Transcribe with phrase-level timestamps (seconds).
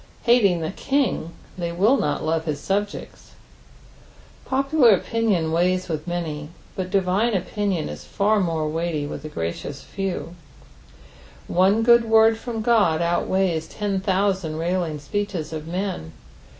[0.23, 3.33] Hating the King they will not love his subjects.
[4.45, 9.83] Popular opinion weighs with many, but divine opinion is far more weighty with the gracious
[9.83, 10.33] few.
[11.47, 16.11] One good word from God outweighs ten thousand railing speecnes of men.